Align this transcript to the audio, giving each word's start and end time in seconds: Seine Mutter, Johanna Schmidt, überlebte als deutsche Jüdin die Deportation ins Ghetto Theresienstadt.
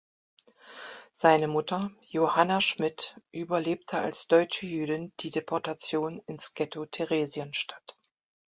Seine 1.13 1.47
Mutter, 1.47 1.91
Johanna 2.09 2.59
Schmidt, 2.59 3.15
überlebte 3.31 3.99
als 3.99 4.25
deutsche 4.25 4.65
Jüdin 4.65 5.13
die 5.19 5.29
Deportation 5.29 6.19
ins 6.25 6.55
Ghetto 6.55 6.87
Theresienstadt. 6.87 7.99